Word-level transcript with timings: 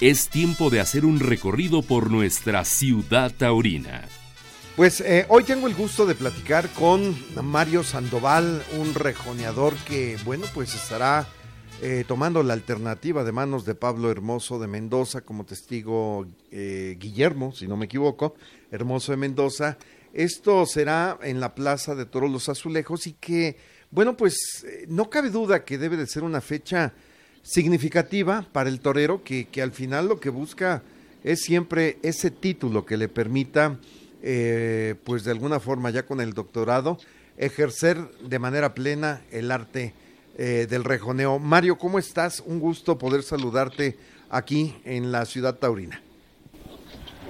es 0.00 0.28
tiempo 0.28 0.70
de 0.70 0.78
hacer 0.78 1.04
un 1.04 1.18
recorrido 1.18 1.82
por 1.82 2.10
nuestra 2.10 2.64
ciudad 2.64 3.32
taurina. 3.36 4.04
Pues 4.76 5.00
eh, 5.00 5.26
hoy 5.28 5.42
tengo 5.42 5.66
el 5.66 5.74
gusto 5.74 6.06
de 6.06 6.14
platicar 6.14 6.68
con 6.68 7.16
Mario 7.42 7.82
Sandoval, 7.82 8.62
un 8.78 8.94
rejoneador 8.94 9.74
que, 9.78 10.16
bueno, 10.24 10.46
pues 10.54 10.72
estará 10.76 11.26
eh, 11.82 12.04
tomando 12.06 12.44
la 12.44 12.54
alternativa 12.54 13.24
de 13.24 13.32
manos 13.32 13.64
de 13.64 13.74
Pablo 13.74 14.12
Hermoso 14.12 14.60
de 14.60 14.68
Mendoza 14.68 15.22
como 15.22 15.44
testigo 15.44 16.28
eh, 16.52 16.96
Guillermo, 17.00 17.50
si 17.52 17.66
no 17.66 17.76
me 17.76 17.86
equivoco, 17.86 18.36
Hermoso 18.70 19.10
de 19.10 19.18
Mendoza. 19.18 19.78
Esto 20.12 20.64
será 20.64 21.18
en 21.22 21.40
la 21.40 21.56
Plaza 21.56 21.96
de 21.96 22.06
Toros 22.06 22.30
Los 22.30 22.48
Azulejos 22.48 23.08
y 23.08 23.14
que, 23.14 23.56
bueno, 23.90 24.16
pues 24.16 24.64
no 24.86 25.10
cabe 25.10 25.30
duda 25.30 25.64
que 25.64 25.76
debe 25.76 25.96
de 25.96 26.06
ser 26.06 26.22
una 26.22 26.40
fecha 26.40 26.94
significativa 27.42 28.46
para 28.52 28.68
el 28.68 28.80
torero 28.80 29.22
que, 29.24 29.46
que 29.46 29.62
al 29.62 29.72
final 29.72 30.08
lo 30.08 30.20
que 30.20 30.30
busca 30.30 30.82
es 31.24 31.40
siempre 31.40 31.98
ese 32.02 32.30
título 32.30 32.84
que 32.84 32.96
le 32.96 33.08
permita, 33.08 33.78
eh, 34.22 34.94
pues 35.04 35.24
de 35.24 35.32
alguna 35.32 35.60
forma 35.60 35.90
ya 35.90 36.04
con 36.04 36.20
el 36.20 36.32
doctorado, 36.32 36.98
ejercer 37.36 37.98
de 38.20 38.38
manera 38.38 38.74
plena 38.74 39.22
el 39.30 39.50
arte 39.50 39.94
eh, 40.36 40.66
del 40.68 40.84
rejoneo. 40.84 41.38
Mario, 41.38 41.78
¿cómo 41.78 41.98
estás? 41.98 42.42
Un 42.44 42.60
gusto 42.60 42.98
poder 42.98 43.22
saludarte 43.22 43.98
aquí 44.30 44.76
en 44.84 45.12
la 45.12 45.24
ciudad 45.24 45.56
taurina. 45.56 46.00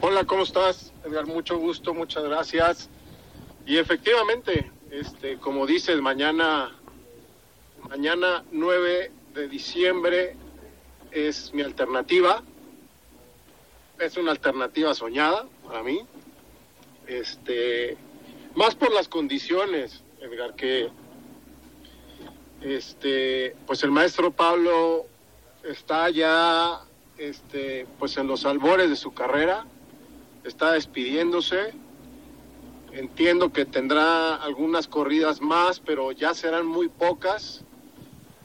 Hola, 0.00 0.24
¿cómo 0.24 0.44
estás? 0.44 0.92
Edgar, 1.04 1.26
mucho 1.26 1.58
gusto, 1.58 1.92
muchas 1.92 2.24
gracias. 2.24 2.88
Y 3.66 3.78
efectivamente, 3.78 4.70
este, 4.90 5.38
como 5.38 5.66
dices, 5.66 6.00
mañana, 6.00 6.72
mañana 7.88 8.44
9 8.52 9.10
de 9.34 9.48
diciembre 9.48 10.36
es 11.10 11.52
mi 11.54 11.62
alternativa. 11.62 12.42
Es 13.98 14.16
una 14.16 14.30
alternativa 14.30 14.94
soñada 14.94 15.46
para 15.66 15.82
mí. 15.82 16.00
Este, 17.06 17.96
más 18.54 18.74
por 18.74 18.92
las 18.92 19.08
condiciones, 19.08 20.02
Edgar, 20.20 20.54
que 20.54 20.88
este, 22.60 23.56
pues 23.66 23.82
el 23.82 23.90
maestro 23.90 24.30
Pablo 24.30 25.06
está 25.64 26.10
ya 26.10 26.80
este, 27.16 27.86
pues 27.98 28.16
en 28.16 28.26
los 28.26 28.44
albores 28.44 28.90
de 28.90 28.96
su 28.96 29.12
carrera, 29.12 29.66
está 30.44 30.72
despidiéndose. 30.72 31.72
Entiendo 32.92 33.52
que 33.52 33.64
tendrá 33.64 34.36
algunas 34.36 34.88
corridas 34.88 35.40
más, 35.40 35.80
pero 35.80 36.12
ya 36.12 36.34
serán 36.34 36.66
muy 36.66 36.88
pocas 36.88 37.64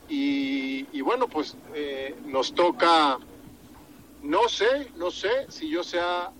y, 0.09 1.01
bueno, 1.01 1.27
pues 1.27 1.55
eh, 1.73 2.15
nos 2.25 2.53
toca, 2.53 3.17
no 4.21 4.47
sé, 4.47 4.91
no 4.95 5.11
sé 5.11 5.47
si 5.49 5.69
yo 5.69 5.83
sea 5.83 6.31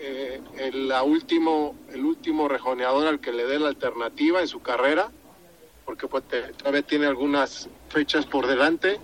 eh, 0.00 0.40
el, 0.56 0.88
la 0.88 1.02
último, 1.02 1.74
el 1.92 2.04
último 2.04 2.48
rejoneador 2.48 3.06
al 3.06 3.20
que 3.20 3.32
le 3.32 3.46
dé 3.46 3.58
la 3.58 3.68
alternativa 3.68 4.40
en 4.40 4.48
su 4.48 4.60
carrera, 4.60 5.10
porque 5.84 6.06
pues, 6.06 6.24
todavía 6.56 6.82
tiene 6.82 7.06
algunas 7.06 7.68
fechas 7.88 8.26
por 8.26 8.46
delante, 8.46 9.00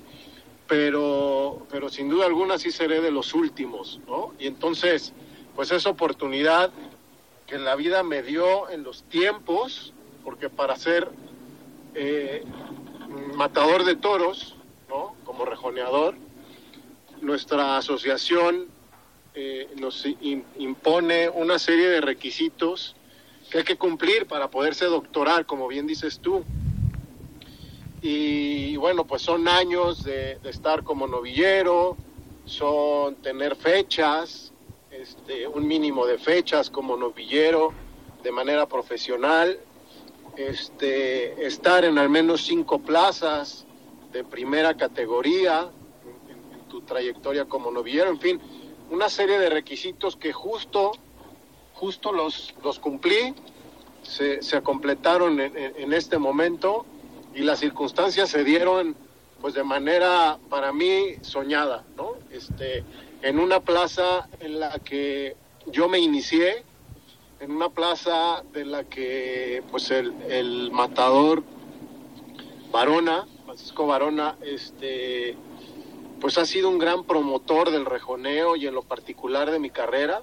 pero, 0.69 1.67
pero 1.71 1.89
sin 1.89 2.09
duda 2.09 2.27
alguna 2.27 2.59
sí 2.59 2.71
seré 2.71 3.01
de 3.01 3.11
los 3.11 3.35
últimos, 3.35 4.01
¿no? 4.07 4.33
Y 4.39 4.47
entonces, 4.47 5.13
pues 5.55 5.71
esa 5.71 5.91
oportunidad 5.91 6.71
que 7.47 7.59
la 7.59 7.77
vida 7.77 8.03
me 8.03 8.23
dio 8.23 8.71
en 8.71 8.83
los 8.83 9.05
tiempos, 9.05 9.93
porque 10.25 10.49
para 10.49 10.77
ser 10.77 11.11
eh, 11.95 12.45
matador 13.35 13.85
de 13.85 13.97
toros, 13.97 14.57
¿no? 14.89 15.15
como 15.25 15.45
rejoneador, 15.45 16.15
nuestra 17.21 17.77
asociación 17.77 18.69
eh, 19.35 19.69
nos 19.77 20.07
impone 20.59 21.29
una 21.29 21.59
serie 21.59 21.89
de 21.89 22.01
requisitos 22.01 22.95
que 23.51 23.59
hay 23.59 23.65
que 23.65 23.77
cumplir 23.77 24.27
para 24.27 24.49
poderse 24.49 24.85
doctorar, 24.85 25.47
como 25.47 25.67
bien 25.69 25.87
dices 25.87 26.21
tú. 26.21 26.45
Y 28.01 28.77
bueno, 28.77 29.07
pues 29.07 29.23
son 29.23 29.49
años 29.49 30.05
de, 30.05 30.39
estar 30.45 30.85
como 30.85 31.07
novillero, 31.07 31.97
son 32.45 33.17
tener 33.17 33.57
fechas, 33.57 34.53
este, 34.91 35.49
un 35.49 35.67
mínimo 35.67 36.07
de 36.07 36.19
fechas 36.19 36.71
como 36.71 36.97
novillero 36.97 37.73
de 38.23 38.31
manera 38.31 38.67
profesional 38.67 39.59
este, 40.37 41.47
estar 41.47 41.85
en 41.85 41.99
al 41.99 42.09
menos 42.09 42.45
cinco 42.45 42.79
plazas 42.79 43.67
de 44.13 44.25
primera 44.25 44.77
categoría 44.77 45.71
en, 46.29 46.69
tu 46.69 46.81
trayectoria 46.83 47.45
como 47.45 47.71
novillero, 47.71 48.11
en 48.11 48.19
fin, 48.19 48.41
una 48.91 49.09
serie 49.09 49.39
de 49.39 49.49
requisitos 49.49 50.17
que 50.17 50.33
justo, 50.33 50.93
justo 51.75 52.13
los, 52.13 52.55
los 52.65 52.81
cumplí, 52.81 53.35
se, 54.03 54.43
se 54.43 54.61
completaron 54.61 55.41
en, 55.41 55.57
en, 55.57 55.93
este 55.93 56.19
momento 56.19 56.85
y 57.35 57.43
las 57.43 57.61
circunstancias 57.61 58.29
se 58.29 58.43
dieron 58.43 58.97
pues 59.41 59.55
de 59.55 59.63
manera 59.63 60.39
para 60.49 60.73
mí 60.73 61.17
soñada, 61.23 61.85
¿no? 61.97 62.15
Este, 62.31 62.85
en 63.23 63.39
una 63.39 63.61
plaza 63.61 64.29
en 64.41 64.59
la 64.59 64.79
que 64.79 65.37
yo 65.67 65.89
me 65.89 65.99
inicié, 65.99 66.65
en 67.45 67.51
una 67.51 67.69
plaza 67.69 68.43
de 68.55 68.65
la 68.65 68.85
que 68.85 69.63
pues 69.71 69.91
el, 69.91 70.71
matador 70.73 71.43
Varona, 72.73 73.27
Francisco 73.45 73.87
Varona, 73.87 74.37
este 74.43 75.37
pues 76.23 76.39
ha 76.39 76.47
sido 76.47 76.71
un 76.71 76.79
gran 76.79 77.05
promotor 77.05 77.71
del 77.71 77.85
rejoneo 77.85 78.57
y 78.57 78.67
en 78.67 78.75
lo 78.75 78.83
particular 78.83 79.51
de 79.51 79.59
mi 79.59 79.69
carrera. 79.69 80.23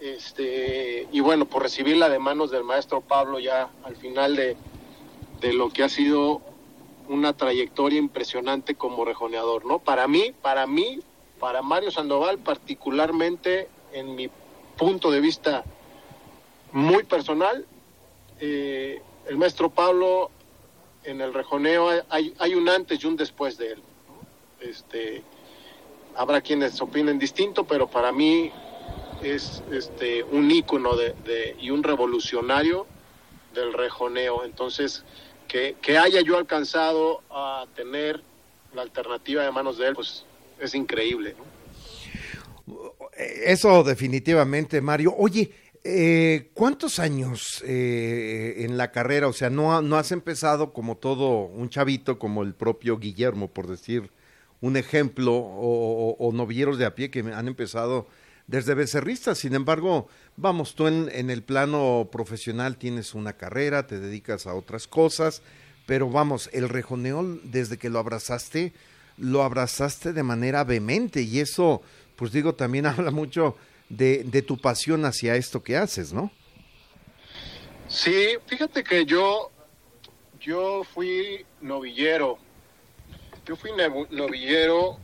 Este, 0.00 1.06
y 1.12 1.20
bueno, 1.20 1.44
por 1.46 1.62
recibirla 1.62 2.08
de 2.08 2.18
manos 2.18 2.50
del 2.50 2.64
maestro 2.64 3.00
Pablo 3.00 3.38
ya 3.38 3.70
al 3.84 3.94
final 3.94 4.34
de, 4.34 4.56
de 5.40 5.52
lo 5.52 5.70
que 5.70 5.84
ha 5.84 5.88
sido 5.88 6.42
una 7.08 7.34
trayectoria 7.34 8.00
impresionante 8.00 8.74
como 8.74 9.04
rejoneador, 9.04 9.64
¿no? 9.66 9.78
Para 9.78 10.08
mí, 10.08 10.34
para 10.42 10.66
mí, 10.66 10.98
para 11.38 11.62
Mario 11.62 11.92
Sandoval 11.92 12.38
particularmente 12.38 13.68
en 13.92 14.16
mi 14.16 14.28
punto 14.76 15.12
de 15.12 15.20
vista 15.20 15.64
muy 16.74 17.04
personal. 17.04 17.64
Eh, 18.40 19.00
el 19.28 19.36
maestro 19.38 19.70
Pablo 19.70 20.30
en 21.04 21.20
el 21.20 21.32
rejoneo 21.32 21.88
hay, 22.10 22.34
hay 22.38 22.54
un 22.54 22.68
antes 22.68 23.02
y 23.02 23.06
un 23.06 23.16
después 23.16 23.56
de 23.56 23.72
él. 23.72 23.82
Este, 24.60 25.22
habrá 26.16 26.40
quienes 26.40 26.80
opinen 26.80 27.18
distinto, 27.18 27.64
pero 27.64 27.86
para 27.86 28.10
mí 28.10 28.50
es 29.22 29.62
este, 29.70 30.24
un 30.24 30.50
ícono 30.50 30.96
de, 30.96 31.56
y 31.60 31.70
un 31.70 31.82
revolucionario 31.82 32.86
del 33.54 33.72
rejoneo. 33.72 34.44
Entonces, 34.44 35.04
que, 35.46 35.76
que, 35.80 35.96
haya 35.96 36.22
yo 36.22 36.36
alcanzado 36.36 37.22
a 37.30 37.66
tener 37.76 38.20
la 38.74 38.82
alternativa 38.82 39.44
de 39.44 39.52
manos 39.52 39.78
de 39.78 39.86
él, 39.86 39.94
pues 39.94 40.24
es 40.58 40.74
increíble. 40.74 41.36
Eso 43.16 43.84
definitivamente, 43.84 44.80
Mario. 44.80 45.14
Oye, 45.16 45.52
eh, 45.86 46.50
¿Cuántos 46.54 46.98
años 46.98 47.62
eh, 47.66 48.64
en 48.64 48.78
la 48.78 48.90
carrera? 48.90 49.28
O 49.28 49.34
sea, 49.34 49.50
no, 49.50 49.82
no 49.82 49.96
has 49.96 50.12
empezado 50.12 50.72
como 50.72 50.96
todo 50.96 51.44
un 51.44 51.68
chavito, 51.68 52.18
como 52.18 52.42
el 52.42 52.54
propio 52.54 52.98
Guillermo, 52.98 53.48
por 53.48 53.66
decir 53.66 54.10
un 54.62 54.78
ejemplo, 54.78 55.34
o, 55.34 56.30
novilleros 56.32 56.78
de 56.78 56.86
a 56.86 56.94
pie 56.94 57.10
que 57.10 57.20
han 57.20 57.48
empezado 57.48 58.06
desde 58.46 58.72
becerristas. 58.72 59.36
Sin 59.36 59.54
embargo, 59.54 60.08
vamos, 60.38 60.74
tú 60.74 60.86
en, 60.86 61.10
en, 61.12 61.28
el 61.28 61.42
plano 61.42 62.08
profesional 62.10 62.78
tienes 62.78 63.12
una 63.12 63.34
carrera, 63.34 63.86
te 63.86 64.00
dedicas 64.00 64.46
a 64.46 64.54
otras 64.54 64.86
cosas, 64.86 65.42
pero 65.84 66.08
vamos, 66.08 66.48
el 66.54 66.70
rejoneo 66.70 67.38
desde 67.42 67.76
que 67.76 67.90
lo 67.90 67.98
abrazaste, 67.98 68.72
lo 69.18 69.42
abrazaste 69.42 70.14
de 70.14 70.22
manera 70.22 70.64
vehemente 70.64 71.20
y 71.20 71.40
eso, 71.40 71.82
pues 72.16 72.32
digo, 72.32 72.54
también 72.54 72.86
habla 72.86 73.10
mucho 73.10 73.56
de, 73.88 74.42
tu 74.42 74.56
pasión 74.58 75.04
hacia 75.04 75.36
esto 75.36 75.62
que 75.62 75.76
haces, 75.76 76.12
¿no? 76.12 76.30
Sí, 77.88 78.36
fíjate 78.46 78.82
que 78.82 79.04
yo, 79.04 79.50
yo 80.40 80.84
fui 80.84 81.44
novillero. 81.60 82.38
Yo 83.46 83.56
fui 83.56 83.72
novillero, 84.10 84.98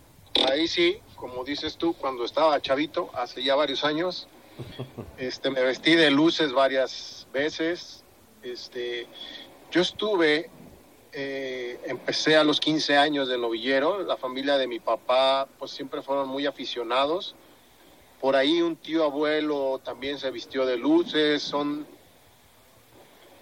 ahí 0.48 0.66
sí, 0.66 0.98
como 1.14 1.44
dices 1.44 1.76
tú, 1.76 1.94
cuando 1.94 2.24
estaba 2.24 2.60
chavito, 2.62 3.10
hace 3.14 3.42
ya 3.42 3.54
varios 3.54 3.84
años. 3.84 4.28
Este, 5.18 5.50
me 5.50 5.62
vestí 5.62 5.96
de 5.96 6.10
luces 6.10 6.52
varias 6.52 7.26
veces. 7.30 8.04
Este, 8.42 9.06
yo 9.70 9.82
estuve, 9.82 10.50
eh, 11.12 11.78
empecé 11.84 12.36
a 12.36 12.44
los 12.44 12.58
15 12.58 12.96
años 12.96 13.28
de 13.28 13.36
novillero. 13.36 14.02
La 14.02 14.16
familia 14.16 14.56
de 14.56 14.66
mi 14.66 14.80
papá, 14.80 15.46
pues 15.58 15.72
siempre 15.72 16.00
fueron 16.00 16.28
muy 16.28 16.46
aficionados. 16.46 17.34
Por 18.20 18.36
ahí 18.36 18.60
un 18.60 18.76
tío 18.76 19.04
abuelo 19.04 19.80
también 19.82 20.18
se 20.18 20.30
vistió 20.30 20.66
de 20.66 20.76
luces, 20.76 21.42
son, 21.42 21.86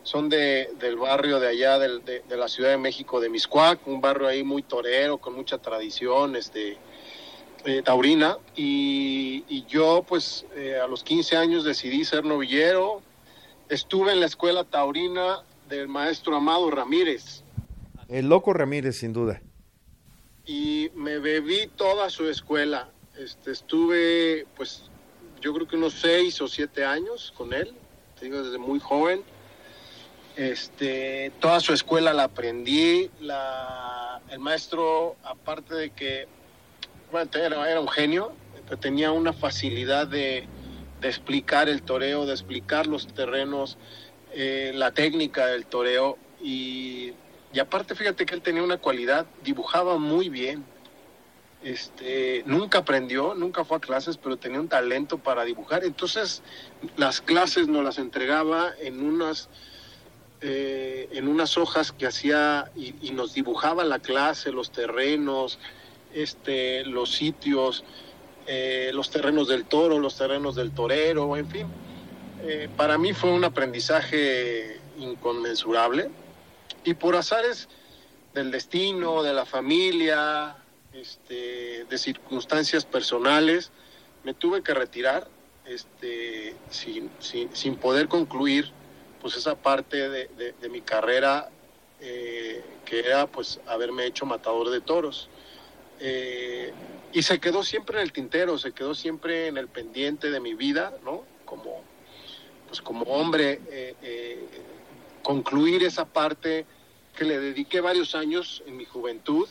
son 0.05 0.29
de, 0.29 0.71
del 0.79 0.97
barrio 0.97 1.41
de 1.41 1.49
allá 1.49 1.79
de, 1.79 2.23
la 2.29 2.49
Ciudad 2.49 2.71
de 2.71 2.79
México, 2.79 3.21
de 3.21 3.29
Miscuac, 3.29 3.87
un 3.89 4.01
barrio 4.01 4.29
ahí 4.29 4.45
muy 4.45 4.63
torero, 4.63 5.19
con 5.19 5.35
mucha 5.35 5.59
tradición, 5.59 6.37
este, 6.37 6.79
eh, 7.65 7.83
taurina, 7.83 8.39
y, 8.55 9.65
yo 9.67 10.05
pues 10.07 10.47
a 10.83 10.87
los 10.87 11.03
15 11.05 11.37
años 11.37 11.65
decidí 11.65 12.05
ser 12.05 12.25
novillero. 12.25 13.03
Estuve 13.69 14.13
en 14.13 14.21
la 14.21 14.27
escuela 14.27 14.65
taurina 14.65 15.43
del 15.69 15.89
maestro 15.89 16.37
Amado 16.37 16.71
Ramírez. 16.71 17.43
El 18.09 18.29
loco 18.29 18.55
Ramírez, 18.55 18.97
sin 18.97 19.13
duda. 19.13 19.43
Y 20.47 20.91
me 20.95 21.19
bebí 21.19 21.69
toda 21.77 22.09
su 22.09 22.27
escuela. 22.29 22.89
Este, 23.19 23.51
estuve, 23.51 24.47
pues, 24.57 24.85
yo 25.41 25.53
creo 25.53 25.67
que 25.67 25.77
unos 25.77 25.95
seis 25.95 26.41
o 26.41 26.47
siete 26.47 26.85
años 26.85 27.33
con 27.37 27.53
él, 27.53 27.75
te 28.19 28.27
digo, 28.27 28.43
desde 28.43 28.59
muy 28.59 28.79
joven. 28.79 29.23
Este, 30.37 31.33
toda 31.41 31.59
su 31.59 31.73
escuela 31.73 32.13
la 32.13 32.25
aprendí. 32.25 33.11
El 34.31 34.39
maestro, 34.39 35.17
aparte 35.25 35.75
de 35.75 35.91
que 35.91 36.29
bueno, 37.11 37.31
era, 37.35 37.81
un 37.81 37.89
genio, 37.89 38.33
tenía 38.81 39.11
una 39.11 39.33
facilidad 39.33 40.07
de, 40.07 40.47
de, 41.01 41.09
explicar 41.09 41.69
el 41.69 41.83
toreo, 41.83 42.27
de 42.27 42.33
explicar 42.33 42.87
los 42.87 43.07
terrenos, 43.09 43.79
eh, 44.33 44.73
la 44.75 44.93
técnica 44.93 45.47
del 45.47 45.67
toreo. 45.67 46.19
Y, 46.41 47.15
y 47.53 47.59
aparte, 47.59 47.95
fíjate 47.95 48.27
que 48.27 48.35
él 48.35 48.43
tenía 48.43 48.63
una 48.63 48.77
cualidad, 48.77 49.27
dibujaba 49.43 49.99
muy 49.99 50.29
bien. 50.29 50.65
Este, 51.63 52.45
nunca 52.47 52.79
aprendió, 52.79 53.35
nunca 53.35 53.65
fue 53.65 53.79
a 53.79 53.81
clases, 53.81 54.17
pero 54.17 54.37
tenía 54.37 54.61
un 54.61 54.69
talento 54.69 55.19
para 55.19 55.45
dibujar. 55.45 55.85
Entonces, 55.85 56.43
las 56.97 57.21
clases 57.21 57.67
nos 57.67 57.85
las 57.85 57.99
entregaba 57.99 58.73
en 58.81 59.05
unas 59.05 59.49
eh, 60.41 61.09
en 61.11 61.27
unas 61.27 61.59
hojas 61.59 61.91
que 61.91 62.07
hacía 62.07 62.71
y, 62.77 63.11
nos 63.11 63.35
dibujaba 63.35 63.83
la 63.83 63.99
clase, 63.99 64.53
los 64.53 64.71
terrenos, 64.71 65.59
este, 66.15 66.85
los 66.85 67.11
sitios, 67.11 67.83
eh, 68.47 68.93
los 68.95 69.11
terrenos 69.11 69.49
del 69.49 69.65
toro, 69.65 69.99
los 69.99 70.17
terrenos 70.17 70.55
del 70.55 70.71
torero, 70.71 71.37
en 71.37 71.49
fin. 71.49 71.67
Eh, 72.43 72.69
para 72.77 72.99
mí 72.99 73.13
fue 73.15 73.33
un 73.33 73.43
aprendizaje 73.43 74.81
inconmensurable 74.97 76.09
y 76.85 76.95
por 76.95 77.17
azares 77.17 77.69
del 78.33 78.53
destino, 78.53 79.25
de 79.25 79.33
la 79.33 79.45
familia, 79.45 80.57
este, 81.01 81.85
de 81.85 81.99
circunstancias 81.99 82.85
personales, 82.85 83.71
me 84.25 84.35
tuve 84.35 84.63
que 84.63 84.75
retirar 84.75 85.29
este, 85.65 86.55
sin, 86.71 87.11
sin 87.21 87.77
poder 87.77 88.09
concluir 88.09 88.73
pues 89.21 89.37
esa 89.37 89.57
parte 89.57 90.09
de, 90.09 90.55
de, 90.61 90.69
mi 90.69 90.81
carrera 90.81 91.51
eh, 92.01 92.63
que 92.85 93.01
era 93.01 93.27
pues 93.27 93.61
haberme 93.67 94.07
hecho 94.07 94.27
matador 94.27 94.71
de 94.71 94.81
toros. 94.81 95.29
Eh, 96.01 96.73
y 97.13 97.23
se 97.23 97.41
quedó 97.41 97.63
siempre 97.63 97.99
en 97.99 98.05
el 98.05 98.13
tintero, 98.13 98.59
se 98.59 98.73
quedó 98.73 98.95
siempre 98.95 99.49
en 99.49 99.57
el 99.59 99.69
pendiente 99.69 100.31
de 100.31 100.41
mi 100.41 100.55
vida, 100.55 100.95
¿no? 101.05 101.25
Como, 101.45 101.83
pues 102.69 102.81
como 102.81 103.05
hombre, 103.05 103.61
eh, 103.71 104.39
concluir 105.23 105.83
esa 105.83 106.05
parte 106.05 106.67
que 107.17 107.25
le 107.25 107.41
dediqué 107.41 107.81
varios 107.81 108.15
años 108.15 108.63
en 108.67 108.77
mi 108.77 108.85
juventud, 108.85 109.49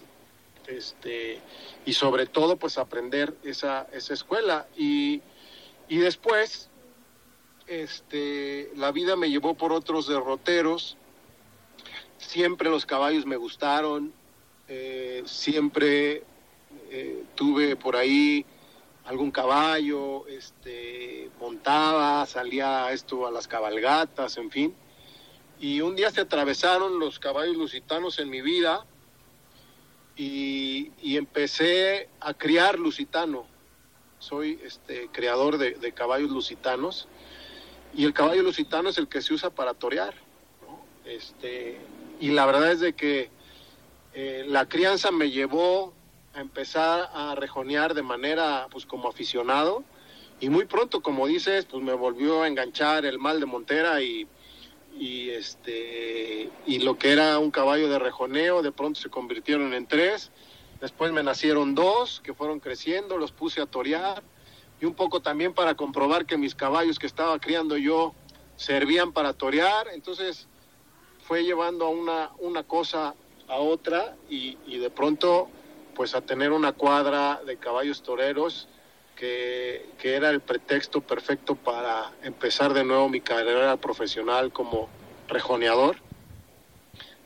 este, 0.68 1.40
y 1.86 1.94
sobre 1.94 2.26
todo 2.26 2.58
pues 2.58 2.78
aprender 2.78 3.34
esa, 3.44 3.88
esa 3.92 4.14
escuela. 4.14 4.68
Y, 4.78 5.22
y 5.88 5.98
después, 5.98 6.70
este, 7.68 8.72
la 8.76 8.92
vida 8.92 9.16
me 9.16 9.30
llevó 9.30 9.56
por 9.56 9.72
otros 9.72 10.08
derroteros. 10.08 10.98
Siempre 12.18 12.70
los 12.70 12.86
caballos 12.86 13.26
me 13.26 13.38
gustaron, 13.38 14.14
eh, 14.68 15.24
siempre 15.26 16.24
eh, 16.90 17.24
tuve 17.36 17.76
por 17.76 17.96
ahí 17.96 18.46
algún 19.06 19.32
caballo, 19.32 20.28
este, 20.28 21.30
montaba, 21.40 22.26
salía 22.26 22.92
esto 22.92 23.26
a 23.26 23.32
las 23.32 23.48
cabalgatas, 23.48 24.38
en 24.38 24.52
fin. 24.52 24.76
Y 25.60 25.80
un 25.82 25.96
día 25.96 26.12
se 26.12 26.22
atravesaron 26.22 27.00
los 27.00 27.18
caballos 27.20 27.56
lusitanos 27.56 28.20
en 28.20 28.30
mi 28.30 28.42
vida 28.42 28.86
y, 30.18 31.16
empecé 31.16 32.10
a 32.20 32.34
criar 32.34 32.80
lusitano. 32.80 33.46
Soy 34.20 34.60
este, 34.64 35.10
creador 35.12 35.58
de 35.58 35.92
caballos 35.94 36.32
lusitanos 36.32 37.08
y 37.94 38.06
el 38.06 38.14
caballo 38.14 38.44
lusitano 38.44 38.90
es 38.90 38.98
el 38.98 39.08
que 39.08 39.22
se 39.22 39.34
usa 39.34 39.50
para 39.50 39.74
torear. 39.74 40.14
Este, 41.06 41.80
y 42.20 42.32
la 42.32 42.46
verdad 42.46 42.72
es 42.72 42.80
de 42.80 42.94
que 42.94 43.30
eh, 44.14 44.46
la 44.48 44.68
crianza 44.68 45.12
me 45.12 45.32
llevó 45.32 45.94
a 46.34 46.42
empezar 46.42 47.10
a 47.14 47.34
rejonear 47.36 47.94
de 47.94 48.04
manera 48.04 48.68
pues 48.72 48.86
como 48.86 49.10
aficionado 49.10 49.84
y 50.40 50.50
muy 50.50 50.66
pronto 50.66 51.02
como 51.02 51.26
dices 51.26 51.66
pues 51.66 51.82
me 51.82 51.94
volvió 51.94 52.44
a 52.44 52.48
enganchar 52.48 53.06
el 53.06 53.18
mal 53.18 53.40
de 53.40 53.46
Montera 53.46 54.02
y, 54.02 54.28
y 55.00 55.30
este 55.30 56.50
y 56.66 56.80
lo 56.80 56.98
que 56.98 57.12
era 57.12 57.40
un 57.40 57.52
caballo 57.52 57.90
de 57.90 58.00
rejoneo 58.00 58.62
de 58.62 58.72
pronto 58.72 59.00
se 59.00 59.10
convirtieron 59.10 59.74
en 59.74 59.86
tres 59.88 60.32
después 60.82 61.12
me 61.12 61.24
nacieron 61.24 61.76
dos 61.76 62.22
que 62.24 62.34
fueron 62.34 62.60
creciendo 62.60 63.18
los 63.18 63.32
puse 63.32 63.62
a 63.62 63.66
torear 63.66 64.24
y 64.80 64.86
un 64.86 64.94
poco 64.94 65.22
también 65.22 65.54
para 65.54 65.76
comprobar 65.76 66.26
que 66.26 66.38
mis 66.38 66.56
caballos 66.56 67.00
que 67.00 67.08
estaba 67.08 67.40
criando 67.40 67.78
yo 67.78 68.14
servían 68.56 69.12
para 69.12 69.34
torear. 69.34 69.88
Entonces 69.94 70.48
fue 71.24 71.44
llevando 71.44 71.86
a 71.86 71.90
una, 71.90 72.32
una 72.40 72.64
cosa 72.64 73.16
a 73.48 73.56
otra 73.56 74.16
y, 74.30 74.58
y, 74.68 74.78
de 74.78 74.90
pronto 74.90 75.50
pues 75.96 76.14
a 76.16 76.22
tener 76.22 76.52
una 76.52 76.74
cuadra 76.74 77.42
de 77.46 77.58
caballos 77.58 78.04
toreros 78.04 78.68
que, 79.18 79.86
era 80.02 80.30
el 80.30 80.40
pretexto 80.40 81.02
perfecto 81.02 81.56
para 81.56 82.14
empezar 82.24 82.74
de 82.74 82.86
nuevo 82.86 83.10
mi 83.10 83.20
carrera 83.20 83.76
profesional 83.76 84.54
como 84.54 84.88
rejoneador. 85.28 85.98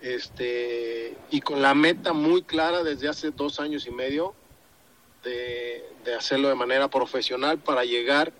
Este, 0.01 1.15
y 1.29 1.41
con 1.41 1.61
la 1.61 1.75
meta 1.75 2.13
muy 2.13 2.41
clara 2.41 2.83
desde 2.83 3.07
hace 3.07 3.29
dos 3.29 3.59
años 3.59 3.85
y 3.85 3.91
medio 3.91 4.33
de, 5.23 5.85
hacerlo 6.17 6.49
de 6.49 6.55
manera 6.55 6.88
profesional 6.88 7.59
para 7.59 7.85
llegar 7.85 8.33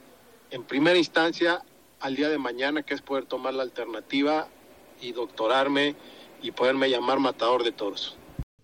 en 0.50 0.64
primera 0.64 0.98
instancia 0.98 1.62
al 2.00 2.16
día 2.16 2.30
de 2.30 2.40
mañana, 2.40 2.82
que 2.82 2.96
es 2.96 3.02
poder 3.02 3.26
tomar 3.26 3.54
la 3.54 3.62
alternativa 3.62 4.48
y 5.00 5.12
doctorarme 5.12 5.96
y 6.42 6.52
poderme 6.52 6.90
llamar 6.90 7.20
matador 7.20 7.64
de 7.64 7.72
toros. 7.72 8.18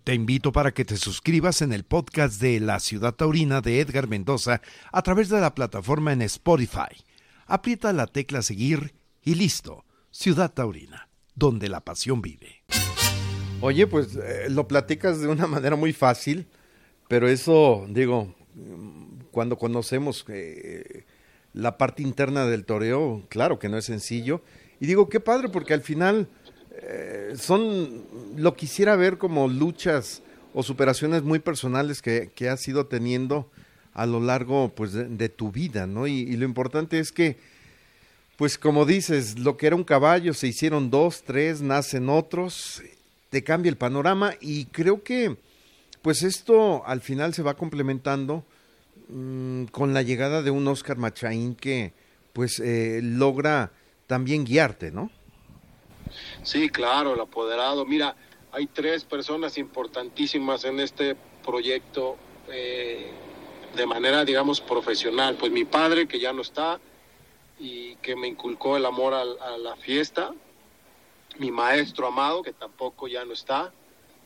Te 0.08 0.14
invito 0.14 0.52
para 0.52 0.72
que 0.72 0.86
te 0.86 0.96
suscribas 0.96 1.60
en 1.60 1.74
el 1.74 1.84
podcast 1.84 2.40
de 2.40 2.60
La 2.60 2.80
Ciudad 2.80 3.12
Taurina 3.12 3.60
de 3.60 3.78
Edgar 3.78 4.08
Mendoza 4.08 4.62
a 4.90 5.02
través 5.02 5.28
de 5.28 5.38
la 5.38 5.54
plataforma 5.54 6.14
en 6.14 6.22
Spotify. 6.22 7.04
Aprieta 7.44 7.92
la 7.92 8.06
tecla 8.06 8.40
seguir 8.40 8.94
y 9.22 9.34
listo. 9.34 9.84
Ciudad 10.10 10.50
Taurina, 10.50 11.10
donde 11.34 11.68
la 11.68 11.80
pasión 11.80 12.22
vive. 12.22 12.62
Oye, 13.60 13.86
pues 13.86 14.16
eh, 14.16 14.46
lo 14.48 14.66
platicas 14.66 15.20
de 15.20 15.28
una 15.28 15.46
manera 15.46 15.76
muy 15.76 15.92
fácil 15.92 16.48
pero 17.06 17.28
eso, 17.28 17.84
digo, 17.90 18.34
cuando 19.30 19.58
conocemos 19.58 20.24
eh, 20.28 21.04
la 21.52 21.76
parte 21.76 22.02
interna 22.02 22.46
del 22.46 22.64
toreo, 22.64 23.24
claro 23.28 23.58
que 23.58 23.68
no 23.68 23.76
es 23.76 23.84
sencillo. 23.84 24.40
Y 24.80 24.86
digo, 24.86 25.10
qué 25.10 25.20
padre, 25.20 25.50
porque 25.50 25.74
al 25.74 25.82
final 25.82 26.28
eh, 26.82 27.34
son, 27.36 28.04
lo 28.36 28.54
quisiera 28.54 28.96
ver 28.96 29.18
como 29.18 29.48
luchas 29.48 30.22
o 30.54 30.62
superaciones 30.62 31.22
muy 31.22 31.38
personales 31.38 32.02
que, 32.02 32.30
que 32.34 32.48
has 32.48 32.66
ido 32.68 32.86
teniendo 32.86 33.50
a 33.98 34.06
lo 34.06 34.20
largo 34.20 34.72
pues, 34.74 34.92
de, 34.92 35.28
tu 35.28 35.50
vida, 35.50 35.88
¿no? 35.88 36.06
Y, 36.06 36.36
lo 36.36 36.44
importante 36.44 37.00
es 37.00 37.10
que, 37.10 37.36
pues 38.36 38.56
como 38.56 38.86
dices, 38.86 39.40
lo 39.40 39.56
que 39.56 39.66
era 39.66 39.74
un 39.74 39.82
caballo, 39.82 40.34
se 40.34 40.46
hicieron 40.46 40.88
dos, 40.88 41.24
tres, 41.24 41.62
nacen 41.62 42.08
otros, 42.08 42.80
te 43.30 43.42
cambia 43.42 43.70
el 43.70 43.76
panorama 43.76 44.34
y 44.40 44.66
creo 44.66 45.02
que 45.02 45.36
pues 46.00 46.22
esto 46.22 46.86
al 46.86 47.00
final 47.00 47.34
se 47.34 47.42
va 47.42 47.56
complementando 47.56 48.44
mm, 49.08 49.64
con 49.64 49.92
la 49.92 50.02
llegada 50.02 50.42
de 50.42 50.52
un 50.52 50.66
Oscar 50.68 50.96
Machaín 50.96 51.56
que 51.56 51.92
pues 52.32 52.60
eh, 52.60 53.00
logra 53.02 53.72
también 54.06 54.44
guiarte, 54.44 54.92
¿no? 54.92 55.10
Sí, 56.42 56.68
claro, 56.68 57.14
el 57.14 57.20
apoderado. 57.20 57.84
Mira, 57.84 58.16
hay 58.52 58.66
tres 58.66 59.04
personas 59.04 59.58
importantísimas 59.58 60.64
en 60.64 60.80
este 60.80 61.16
proyecto 61.44 62.16
eh, 62.50 63.10
de 63.74 63.86
manera, 63.86 64.24
digamos, 64.24 64.60
profesional. 64.60 65.36
Pues 65.36 65.52
mi 65.52 65.64
padre, 65.64 66.08
que 66.08 66.18
ya 66.18 66.32
no 66.32 66.42
está 66.42 66.80
y 67.58 67.96
que 67.96 68.16
me 68.16 68.28
inculcó 68.28 68.76
el 68.76 68.86
amor 68.86 69.14
a 69.14 69.58
la 69.58 69.76
fiesta. 69.76 70.32
Mi 71.38 71.50
maestro 71.50 72.06
amado, 72.06 72.42
que 72.42 72.52
tampoco 72.52 73.08
ya 73.08 73.24
no 73.24 73.32
está 73.32 73.72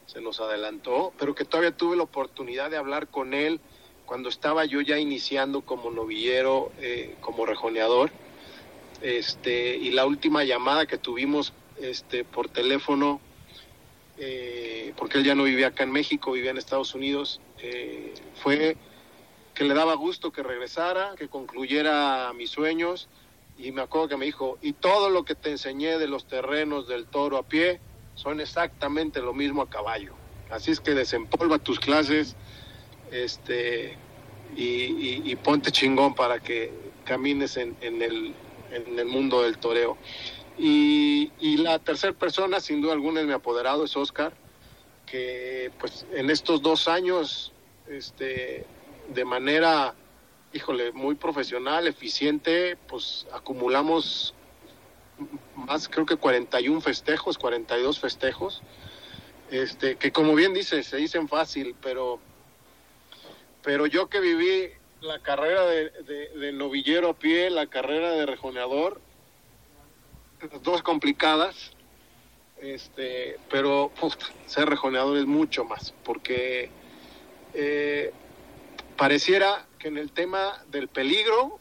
se 0.07 0.21
nos 0.21 0.41
adelantó, 0.41 1.13
pero 1.19 1.35
que 1.35 1.45
todavía 1.45 1.77
tuve 1.77 1.97
la 1.97 2.03
oportunidad 2.03 2.71
de 2.71 2.77
hablar 2.77 3.09
con 3.09 3.35
él 3.35 3.61
cuando 4.05 4.29
estaba 4.29 4.65
yo 4.65 4.81
ya 4.81 4.99
iniciando 4.99 5.63
como 5.63 5.91
novillero, 5.91 6.71
eh, 6.81 7.17
como 7.21 7.47
rejoneador. 7.47 8.11
Este, 9.01 9.77
y 9.77 9.91
la 9.91 10.07
última 10.07 10.45
llamada 10.45 10.87
que 10.87 10.99
tuvimos 10.99 11.53
este, 11.81 12.25
por 12.25 12.49
teléfono, 12.49 13.21
eh, 14.19 14.93
porque 14.97 15.19
él 15.19 15.25
ya 15.25 15.35
no 15.35 15.45
vivía 15.45 15.69
acá 15.69 15.85
en 15.85 15.93
México, 15.93 16.33
vivía 16.33 16.51
en 16.51 16.59
Estados 16.59 16.95
Unidos, 16.95 17.41
eh, 17.59 18.15
fue 18.35 18.77
que 19.55 19.65
le 19.65 19.75
daba 19.75 19.95
gusto 19.95 20.33
que 20.33 20.43
regresara, 20.43 21.15
que 21.17 21.29
concluyera 21.29 22.33
mis 22.35 22.51
sueños. 22.51 23.09
Y 23.59 23.71
me 23.71 23.83
acuerdo 23.83 24.09
que 24.09 24.17
me 24.17 24.25
dijo, 24.25 24.59
y 24.63 24.73
todo 24.73 25.11
lo 25.11 25.25
que 25.25 25.35
te 25.35 25.51
enseñé 25.51 25.99
de 25.99 26.09
los 26.09 26.27
terrenos 26.27 26.89
del 26.89 27.07
toro 27.07 27.37
a 27.37 27.43
pie 27.43 27.81
son 28.15 28.41
exactamente 28.41 29.21
lo 29.21 29.35
mismo 29.35 29.63
a 29.63 29.69
caballo. 29.69 30.15
Así 30.51 30.71
es 30.71 30.81
que 30.81 30.93
desempolva 30.93 31.59
tus 31.59 31.79
clases 31.79 32.37
este, 33.11 33.97
y, 34.57 35.35
ponte 35.37 35.71
chingón 35.71 36.15
para 36.15 36.41
que 36.41 36.73
camines 37.05 37.57
en, 37.57 37.77
el, 37.81 38.35
en 38.71 38.99
el 38.99 39.07
mundo 39.07 39.43
del 39.43 39.59
toreo. 39.59 39.97
Y, 40.59 41.57
la 41.59 41.79
tercera 41.79 42.13
persona, 42.13 42.61
sin 42.61 42.81
duda 42.81 42.93
alguna, 42.93 43.21
es 43.21 43.27
mi 43.27 43.33
apoderado, 43.33 43.85
es 43.85 43.97
Oscar, 43.97 44.33
que 45.07 45.71
pues 45.79 46.07
en 46.13 46.31
estos 46.31 46.63
dos 46.63 46.89
años, 46.89 47.53
este, 47.89 48.65
de 49.09 49.25
manera, 49.25 49.95
híjole, 50.53 50.93
muy 50.93 51.15
profesional, 51.15 51.87
eficiente, 51.87 52.77
pues 52.89 53.27
acumulamos 53.33 54.35
más, 55.55 55.89
creo 55.89 56.07
que 56.07 56.17
41 56.17 56.81
festejos, 56.81 57.39
42 57.39 58.01
festejos, 58.01 58.63
este, 59.51 59.97
que 59.97 60.11
como 60.11 60.35
bien 60.35 60.53
dice, 60.55 60.83
se 60.83 60.97
dicen 60.97 61.29
fácil, 61.29 61.77
pero, 61.81 62.19
pero 63.63 63.87
yo 63.87 64.09
que 64.09 64.21
viví 64.21 64.71
la 65.01 65.21
carrera 65.21 65.65
de 65.67 66.53
novillero 66.53 67.11
a 67.11 67.15
pie, 67.15 67.51
la 67.51 67.67
carrera 67.67 68.11
de 68.13 68.27
rejoneador, 68.27 69.01
dos 70.63 70.83
complicadas, 70.83 71.73
este, 72.61 73.39
pero 73.51 73.91
ser 74.47 74.69
rejoneador 74.69 75.17
es 75.17 75.27
mucho 75.27 75.65
más, 75.65 75.93
porque 76.05 76.71
eh, 77.55 78.13
pareciera 78.97 79.67
que 79.79 79.89
en 79.89 79.99
el 79.99 80.13
tema 80.13 80.63
del 80.71 80.89
peligro, 80.89 81.59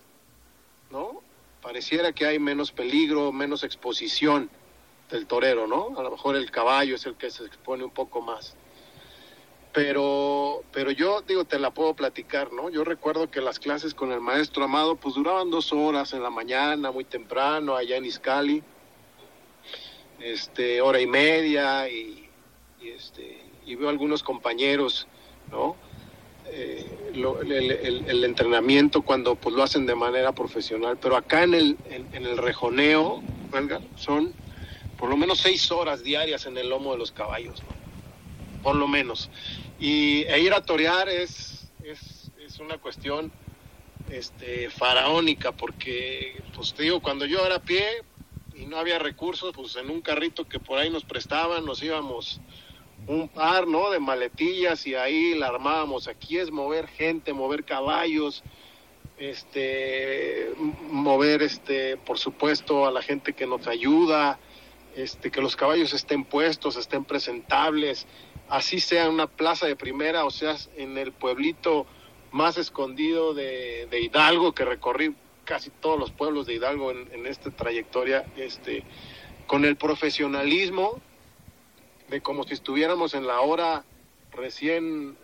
¿no? 0.91 1.21
Pareciera 1.61 2.11
que 2.11 2.25
hay 2.25 2.39
menos 2.39 2.71
peligro, 2.71 3.31
menos 3.31 3.63
exposición 3.63 4.49
del 5.09 5.27
torero, 5.27 5.67
¿no? 5.67 5.97
A 5.97 6.03
lo 6.03 6.11
mejor 6.11 6.35
el 6.35 6.49
caballo 6.49 6.95
es 6.95 7.05
el 7.05 7.15
que 7.15 7.29
se 7.29 7.45
expone 7.45 7.83
un 7.83 7.91
poco 7.91 8.21
más. 8.21 8.55
Pero, 9.73 10.63
pero 10.73 10.91
yo 10.91 11.21
digo, 11.21 11.45
te 11.45 11.57
la 11.57 11.71
puedo 11.71 11.93
platicar, 11.93 12.51
¿no? 12.51 12.69
Yo 12.69 12.83
recuerdo 12.83 13.31
que 13.31 13.39
las 13.39 13.57
clases 13.57 13.93
con 13.93 14.11
el 14.11 14.19
maestro 14.19 14.65
Amado, 14.65 14.97
pues 14.97 15.15
duraban 15.15 15.49
dos 15.49 15.71
horas 15.71 16.13
en 16.13 16.23
la 16.23 16.29
mañana, 16.29 16.91
muy 16.91 17.05
temprano, 17.05 17.75
allá 17.75 17.95
en 17.95 18.05
Iscali 18.05 18.63
este, 20.23 20.81
hora 20.81 20.99
y 20.99 21.07
media 21.07 21.89
y, 21.89 22.29
este, 22.81 23.41
y 23.65 23.75
veo 23.75 23.89
algunos 23.89 24.23
compañeros, 24.23 25.07
¿no? 25.51 25.75
Eh, 26.47 26.85
el, 27.13 28.23
entrenamiento 28.23 29.01
cuando 29.01 29.35
pues 29.35 29.55
lo 29.55 29.63
hacen 29.63 29.85
de 29.85 29.95
manera 29.95 30.31
profesional, 30.33 30.97
pero 31.01 31.15
acá 31.15 31.43
en 31.43 31.53
el, 31.53 31.77
en, 31.89 32.25
el 32.25 32.37
rejoneo, 32.37 33.21
son 33.95 34.33
por 34.97 35.09
lo 35.09 35.17
menos 35.17 35.39
seis 35.39 35.71
horas 35.71 36.03
diarias 36.03 36.45
en 36.45 36.57
el 36.57 36.69
lomo 36.69 36.93
de 36.93 36.99
los 36.99 37.11
caballos, 37.11 37.61
por 38.63 38.75
lo 38.75 38.87
menos. 38.87 39.29
Y 39.79 40.23
e 40.23 40.39
ir 40.39 40.53
a 40.53 40.61
torear 40.61 41.09
es, 41.09 41.69
es, 41.83 42.31
es 42.45 42.59
una 42.59 42.77
cuestión 42.77 43.31
este, 44.09 44.69
faraónica, 44.69 45.51
porque, 45.51 46.41
pues 46.55 46.75
digo, 46.77 47.01
cuando 47.01 47.25
yo 47.25 47.45
era 47.45 47.59
pie, 47.59 48.03
y 48.55 48.65
no 48.65 48.77
había 48.77 48.99
recursos, 48.99 49.53
pues 49.55 49.75
en 49.75 49.89
un 49.89 50.01
carrito 50.01 50.47
que 50.47 50.59
por 50.59 50.79
ahí 50.79 50.89
nos 50.89 51.03
prestaban, 51.03 51.65
nos 51.65 51.81
íbamos 51.81 52.41
un 53.07 53.27
par, 53.27 53.67
¿no? 53.67 53.89
De 53.89 53.99
maletillas 53.99 54.85
y 54.85 54.95
ahí 54.95 55.35
la 55.35 55.47
armábamos. 55.47 56.07
Aquí 56.07 56.37
es 56.37 56.51
mover 56.51 56.87
gente, 56.87 57.33
mover 57.33 57.63
caballos, 57.63 58.43
este, 59.17 60.51
mover, 60.89 61.41
este, 61.43 61.97
por 61.97 62.17
supuesto, 62.17 62.85
a 62.85 62.91
la 62.91 63.01
gente 63.01 63.33
que 63.33 63.47
nos 63.47 63.67
ayuda, 63.67 64.39
este, 64.95 65.31
que 65.31 65.41
los 65.41 65.55
caballos 65.55 65.93
estén 65.93 66.25
puestos, 66.25 66.75
estén 66.75 67.05
presentables, 67.05 68.07
así 68.49 68.79
sea 68.79 69.05
en 69.05 69.13
una 69.13 69.27
plaza 69.27 69.65
de 69.65 69.75
primera, 69.75 70.25
o 70.25 70.31
sea, 70.31 70.55
en 70.75 70.97
el 70.97 71.11
pueblito 71.11 71.85
más 72.31 72.57
escondido 72.57 73.33
de, 73.33 73.87
de 73.89 74.01
Hidalgo 74.01 74.53
que 74.53 74.65
recorrí 74.65 75.15
casi 75.51 75.69
todos 75.69 75.99
los 75.99 76.11
pueblos 76.11 76.45
de 76.45 76.53
Hidalgo 76.53 76.91
en, 76.91 77.25
esta 77.25 77.51
trayectoria, 77.51 78.25
este, 78.37 78.85
con 79.47 79.65
el 79.65 79.75
profesionalismo 79.75 81.01
de 82.07 82.21
como 82.21 82.45
si 82.45 82.53
estuviéramos 82.53 83.13
en 83.15 83.27
la 83.27 83.41
hora 83.41 83.83
recién 84.31 85.17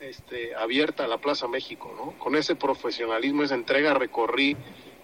este, 0.00 0.54
abierta 0.54 1.06
la 1.06 1.18
Plaza 1.18 1.48
México, 1.48 1.92
¿no? 1.94 2.18
Con 2.18 2.34
ese 2.34 2.56
profesionalismo, 2.56 3.42
esa 3.42 3.56
entrega, 3.56 3.92
recorrí 3.92 4.56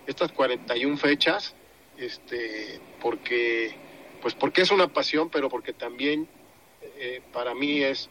estas 0.07 0.33
41 0.33 0.97
fechas, 0.97 1.55
este, 1.99 2.81
porque, 3.03 3.75
pues 4.23 4.33
porque 4.33 4.63
es 4.63 4.71
una 4.71 4.89
pasión, 4.89 5.29
pero 5.29 5.51
porque 5.51 5.75
también 5.75 6.27
eh, 6.97 7.21
para 7.35 7.55
mí 7.55 7.83
es 7.83 8.09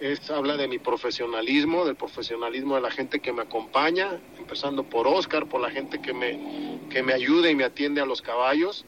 es, 0.00 0.30
habla 0.30 0.56
de 0.56 0.68
mi 0.68 0.78
profesionalismo, 0.78 1.84
del 1.84 1.96
profesionalismo 1.96 2.74
de 2.74 2.80
la 2.80 2.90
gente 2.90 3.20
que 3.20 3.32
me 3.32 3.42
acompaña, 3.42 4.20
empezando 4.38 4.84
por 4.84 5.06
Oscar, 5.06 5.48
por 5.48 5.60
la 5.60 5.70
gente 5.70 6.00
que 6.00 6.12
me, 6.12 6.78
que 6.90 7.02
me 7.02 7.12
ayuda 7.12 7.50
y 7.50 7.54
me 7.54 7.64
atiende 7.64 8.00
a 8.00 8.06
los 8.06 8.22
caballos, 8.22 8.84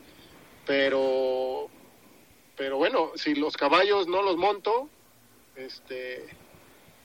pero, 0.67 1.69
pero 2.57 2.77
bueno, 2.77 3.13
si 3.15 3.35
los 3.35 3.57
caballos 3.57 4.09
no 4.09 4.23
los 4.23 4.37
monto, 4.37 4.89
este, 5.55 6.27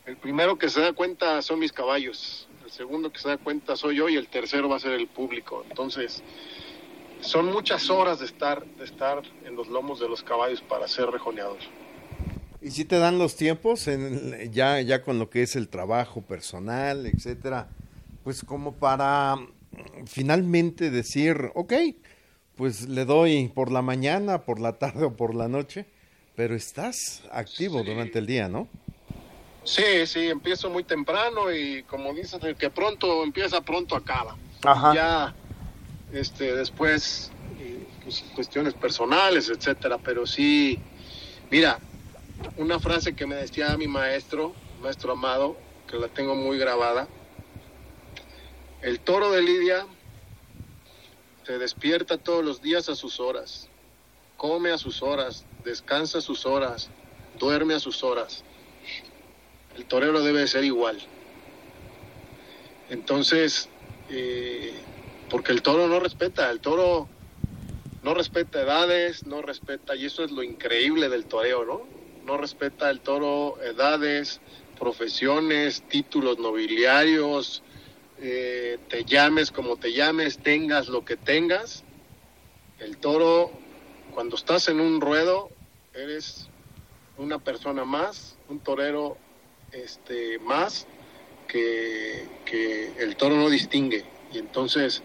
el 0.06 0.18
primero 0.18 0.58
que 0.58 0.70
se 0.70 0.82
da 0.82 0.94
cuenta 0.94 1.42
son 1.42 1.60
mis 1.60 1.72
caballos, 1.72 2.48
el 2.66 2.72
segundo 2.72 3.12
que 3.12 3.20
se 3.20 3.30
da 3.30 3.38
cuenta 3.38 3.76
soy 3.76 3.98
yo 3.98 4.10
y 4.10 4.16
el 4.16 4.28
tercero 4.28 4.68
va 4.68 4.78
a 4.78 4.80
ser 4.80 4.94
el 4.94 5.08
público. 5.08 5.64
Entonces, 5.70 6.24
son 7.22 7.52
muchas 7.52 7.90
horas 7.90 8.20
de 8.20 8.26
estar, 8.26 8.66
de 8.66 8.84
estar 8.84 9.22
en 9.46 9.56
los 9.56 9.68
lomos 9.68 10.00
de 10.00 10.10
los 10.10 10.24
caballos 10.24 10.62
para 10.62 10.88
ser 10.88 11.10
rejoneador. 11.10 11.60
¿Y 12.62 12.70
si 12.70 12.86
te 12.86 13.00
dan 13.00 13.18
los 13.18 13.36
tiempos 13.36 13.88
en, 13.88 14.52
ya, 14.52 14.80
ya 14.82 15.02
con 15.02 15.18
lo 15.18 15.32
que 15.32 15.42
es 15.42 15.56
el 15.56 15.68
trabajo 15.68 16.22
personal, 16.22 17.08
etcétera? 17.08 17.68
Pues 18.24 18.44
como 18.44 18.74
para 18.74 19.36
mm, 19.36 20.06
finalmente 20.06 20.92
decir, 20.92 21.52
ok, 21.56 21.74
pues 22.56 22.88
le 22.88 23.06
doy 23.06 23.48
por 23.48 23.72
la 23.72 23.82
mañana, 23.82 24.44
por 24.44 24.60
la 24.60 24.74
tarde 24.74 25.06
o 25.06 25.16
por 25.16 25.34
la 25.34 25.48
noche, 25.48 25.88
pero 26.36 26.56
estás 26.56 27.24
activo 27.32 27.82
durante 27.82 28.20
el 28.20 28.28
día, 28.28 28.48
¿no? 28.48 28.68
Sí, 29.64 30.06
sí, 30.06 30.28
empiezo 30.28 30.70
muy 30.70 30.84
temprano 30.84 31.52
y 31.52 31.82
como 31.84 32.14
dices, 32.14 32.44
el 32.44 32.56
que 32.56 32.70
pronto 32.70 33.24
empieza, 33.24 33.62
pronto 33.62 33.96
acaba. 33.96 34.36
Ajá. 34.64 34.94
Ya, 34.94 35.36
este, 36.14 36.56
después, 36.56 37.32
pues, 38.04 38.24
cuestiones 38.36 38.76
personales, 38.76 39.50
etcétera, 39.50 39.98
pero 39.98 40.28
sí, 40.28 40.80
mira, 41.50 41.80
una 42.58 42.80
frase 42.80 43.16
que 43.16 43.26
me 43.26 43.36
decía 43.36 43.76
mi 43.78 43.88
maestro, 43.88 44.56
maestro 44.82 45.14
amado, 45.14 45.58
que 45.88 45.98
la 45.98 46.08
tengo 46.08 46.36
muy 46.36 46.58
grabada. 46.58 47.08
El 48.82 49.00
toro 49.00 49.32
de 49.32 49.42
Lidia 49.42 49.86
se 51.44 51.58
despierta 51.58 52.18
todos 52.18 52.44
los 52.44 52.62
días 52.62 52.90
a 52.90 52.96
sus 52.96 53.20
horas, 53.20 53.70
come 54.38 54.72
a 54.72 54.78
sus 54.78 55.02
horas, 55.02 55.46
descansa 55.64 56.20
a 56.20 56.22
sus 56.22 56.46
horas, 56.46 56.90
duerme 57.40 57.74
a 57.74 57.80
sus 57.80 58.04
horas. 58.04 58.44
El 59.76 59.86
torero 59.86 60.22
debe 60.22 60.48
ser 60.48 60.64
igual. 60.64 61.00
Entonces, 62.90 63.70
eh, 64.10 64.74
porque 65.30 65.52
el 65.52 65.62
toro 65.62 65.88
no 65.88 66.00
respeta, 66.00 66.50
el 66.52 66.60
toro 66.60 67.08
no 68.04 68.14
respeta 68.14 68.62
edades, 68.62 69.26
no 69.26 69.42
respeta, 69.42 69.96
y 69.96 70.06
eso 70.06 70.24
es 70.24 70.32
lo 70.32 70.44
increíble 70.44 71.08
del 71.08 71.26
toreo, 71.26 71.66
¿no? 71.66 72.01
No 72.26 72.38
respeta 72.38 72.90
el 72.90 73.02
toro 73.02 73.62
edades, 73.62 74.42
profesiones, 74.80 75.84
títulos 75.84 76.40
nobiliarios, 76.40 77.64
eh, 78.20 78.78
te 78.90 79.04
llames 79.04 79.52
como 79.52 79.78
te 79.78 79.94
llames, 79.94 80.40
tengas 80.40 80.88
lo 80.88 81.04
que 81.06 81.18
tengas. 81.18 81.84
El 82.80 82.98
toro, 82.98 83.52
cuando 84.14 84.36
estás 84.36 84.68
en 84.70 84.80
un 84.80 85.02
ruedo, 85.02 85.50
eres 85.94 86.50
una 87.18 87.40
persona 87.40 87.86
más, 87.86 88.38
un 88.50 88.60
torero 88.60 89.18
este, 89.72 90.40
más, 90.40 90.88
que, 91.48 92.28
que 92.46 92.94
el 93.00 93.16
toro 93.16 93.36
no 93.36 93.50
distingue. 93.50 94.06
Y 94.34 94.38
entonces 94.38 95.04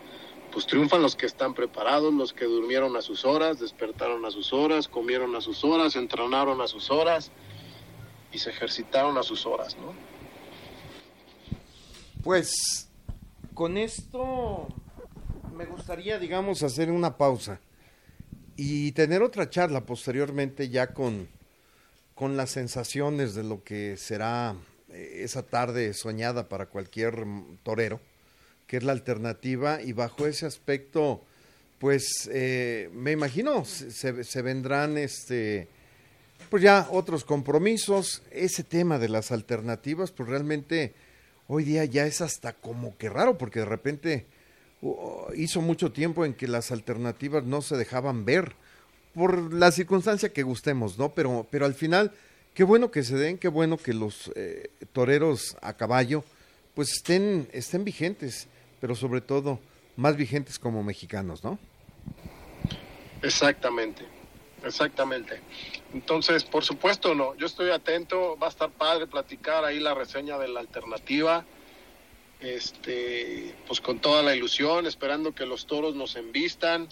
pues 0.57 0.67
triunfan 0.67 1.03
los 1.03 1.17
que 1.17 1.27
están 1.27 1.53
preparados, 1.53 2.15
los 2.15 2.33
que 2.33 2.47
durmieron 2.47 2.97
a 2.97 3.03
sus 3.03 3.27
horas, 3.27 3.61
despertaron 3.61 4.25
a 4.25 4.31
sus 4.31 4.55
horas, 4.55 4.89
comieron 4.89 5.37
a 5.37 5.43
sus 5.43 5.63
horas, 5.63 5.97
entrenaron 5.97 6.63
a 6.63 6.67
sus 6.67 6.91
horas 6.91 7.31
y 8.33 8.39
se 8.39 8.49
ejercitaron 8.49 9.19
a 9.19 9.23
sus 9.23 9.45
horas, 9.45 9.77
¿no? 9.77 9.93
Pues 12.25 12.89
con 13.53 13.77
esto 13.77 14.67
me 15.55 15.67
gustaría, 15.67 16.19
digamos, 16.19 16.63
hacer 16.63 16.91
una 16.91 17.19
pausa 17.19 17.61
y 18.57 18.93
tener 18.93 19.23
otra 19.23 19.51
charla 19.51 19.85
posteriormente 19.85 20.71
ya 20.71 20.95
con, 20.95 21.29
con 22.15 22.39
las 22.39 22.49
sensaciones 22.49 23.35
de 23.35 23.45
lo 23.45 23.63
que 23.63 23.99
será 23.99 24.57
esa 24.89 25.43
tarde 25.43 25.93
soñada 25.93 26.49
para 26.49 26.65
cualquier 26.65 27.27
torero, 27.63 28.01
que 28.67 28.79
es 28.79 28.83
la 28.83 28.93
alternativa 28.93 29.81
y 29.81 29.93
bajo 29.93 30.27
ese 30.27 30.47
aspecto, 30.47 31.23
pues 31.79 32.29
eh, 32.33 32.91
me 32.93 33.13
imagino 33.13 33.65
se, 33.65 34.43
vendrán 34.43 34.99
este 34.99 35.69
pues 36.51 36.63
ya 36.63 36.89
otros 36.91 37.25
compromisos, 37.25 38.23
ese 38.31 38.63
tema 38.63 38.99
de 38.99 39.09
las 39.09 39.33
alternativas, 39.33 40.13
pues 40.13 40.29
realmente 40.29 40.95
hoy 41.49 41.65
día 41.65 41.85
ya 41.85 42.07
es 42.07 42.21
hasta 42.21 42.53
como 42.53 42.97
que 42.97 43.09
raro, 43.09 43.37
porque 43.37 43.61
de 43.61 43.65
repente 43.65 44.27
hizo 45.35 45.61
mucho 45.61 45.93
tiempo 45.93 46.25
en 46.25 46.35
que 46.35 46.47
las 46.47 46.71
alternativas 46.71 47.45
no 47.45 47.63
se 47.63 47.77
dejaban 47.77 48.25
ver 48.25 48.55
por 49.15 49.53
la 49.53 49.73
circunstancia 49.73 50.33
que 50.33 50.43
gustemos, 50.43 50.99
¿no? 50.99 51.15
Pero, 51.15 51.47
pero 51.51 51.65
al 51.65 51.75
final, 51.75 52.13
qué 52.55 52.63
bueno 52.63 52.91
que 52.91 53.03
se 53.03 53.17
den, 53.17 53.39
qué 53.39 53.49
bueno 53.49 53.79
que 53.79 53.95
los 53.95 54.31
eh, 54.37 54.71
toreros 54.93 55.57
a 55.63 55.73
caballo 55.73 56.23
pues 56.77 56.93
estén, 56.93 57.49
estén 57.53 57.85
vigentes, 57.85 58.49
pero 58.87 58.95
sobre 58.95 59.21
todo 59.21 59.59
más 59.97 60.17
vigentes 60.17 60.61
como 60.61 60.85
mexicanos, 60.85 61.43
¿no? 61.43 61.59
Exactamente, 63.21 64.05
exactamente. 64.63 65.41
Entonces, 65.93 66.45
por 66.45 66.63
supuesto, 66.63 67.13
no, 67.13 67.35
yo 67.35 67.47
estoy 67.47 67.71
atento, 67.71 68.39
va 68.41 68.47
a 68.47 68.51
estar 68.51 68.71
padre 68.71 69.09
platicar 69.09 69.65
ahí 69.65 69.81
la 69.81 69.93
reseña 69.93 70.39
de 70.39 70.47
la 70.47 70.61
alternativa, 70.61 71.45
este, 72.39 73.57
pues 73.67 73.81
con 73.81 73.99
toda 73.99 74.23
la 74.23 74.37
ilusión, 74.37 74.87
esperando 74.87 75.35
que 75.35 75.47
los 75.47 75.67
toros 75.67 75.97
nos 75.97 76.15
envistan. 76.15 76.87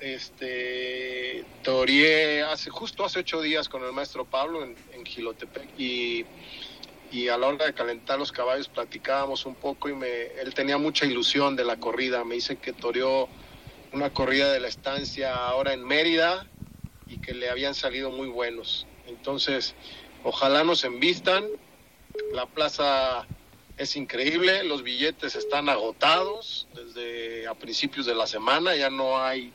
Este, 0.00 1.46
toreé 1.62 2.42
hace, 2.42 2.68
justo 2.68 3.06
hace 3.06 3.20
ocho 3.20 3.40
días 3.40 3.70
con 3.70 3.82
el 3.84 3.92
maestro 3.92 4.26
Pablo 4.26 4.62
en, 4.62 4.76
en 4.92 5.06
Gilotepec 5.06 5.80
y, 5.80 6.26
y 7.14 7.28
a 7.28 7.38
la 7.38 7.46
hora 7.46 7.66
de 7.66 7.74
calentar 7.74 8.18
los 8.18 8.32
caballos 8.32 8.66
platicábamos 8.66 9.46
un 9.46 9.54
poco 9.54 9.88
y 9.88 9.94
me, 9.94 10.08
él 10.40 10.52
tenía 10.52 10.78
mucha 10.78 11.06
ilusión 11.06 11.54
de 11.54 11.64
la 11.64 11.76
corrida, 11.76 12.24
me 12.24 12.34
dice 12.34 12.56
que 12.56 12.72
toreó 12.72 13.28
una 13.92 14.10
corrida 14.10 14.52
de 14.52 14.58
la 14.58 14.66
estancia 14.66 15.46
ahora 15.46 15.72
en 15.72 15.84
Mérida 15.84 16.44
y 17.06 17.18
que 17.18 17.32
le 17.32 17.48
habían 17.50 17.76
salido 17.76 18.10
muy 18.10 18.26
buenos. 18.26 18.88
Entonces, 19.06 19.76
ojalá 20.24 20.64
nos 20.64 20.82
envistan. 20.82 21.46
La 22.32 22.46
plaza 22.46 23.28
es 23.76 23.94
increíble, 23.94 24.64
los 24.64 24.82
billetes 24.82 25.36
están 25.36 25.68
agotados 25.68 26.66
desde 26.74 27.46
a 27.46 27.54
principios 27.54 28.06
de 28.06 28.16
la 28.16 28.26
semana, 28.26 28.74
ya 28.74 28.90
no 28.90 29.22
hay 29.22 29.52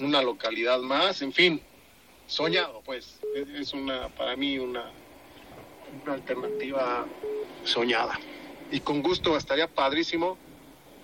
una 0.00 0.20
localidad 0.20 0.80
más, 0.80 1.22
en 1.22 1.32
fin, 1.32 1.62
soñado, 2.26 2.82
pues, 2.84 3.20
es 3.34 3.72
una, 3.72 4.08
para 4.08 4.34
mí 4.34 4.58
una, 4.58 4.92
una 6.02 6.14
alternativa 6.14 7.06
soñada. 7.64 8.18
Y 8.70 8.80
con 8.80 9.02
gusto 9.02 9.36
estaría 9.36 9.66
padrísimo 9.66 10.36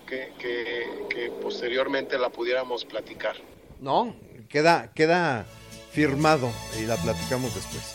que, 0.06 0.32
que, 0.38 0.86
que 1.08 1.30
posteriormente 1.42 2.18
la 2.18 2.30
pudiéramos 2.30 2.84
platicar. 2.84 3.36
No, 3.80 4.14
queda, 4.48 4.92
queda 4.92 5.46
firmado 5.92 6.50
y 6.80 6.86
la 6.86 6.96
platicamos 6.96 7.54
después. 7.54 7.94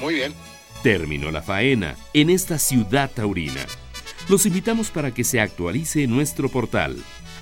Muy 0.00 0.14
bien. 0.14 0.34
Terminó 0.82 1.30
la 1.30 1.42
faena 1.42 1.96
en 2.14 2.30
esta 2.30 2.58
ciudad 2.58 3.10
taurina. 3.10 3.66
Los 4.28 4.46
invitamos 4.46 4.90
para 4.90 5.12
que 5.12 5.24
se 5.24 5.40
actualice 5.40 6.06
nuestro 6.06 6.48
portal. 6.48 6.96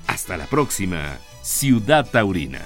Hasta 0.06 0.36
la 0.36 0.46
próxima, 0.46 1.18
Ciudad 1.42 2.08
Taurina. 2.10 2.60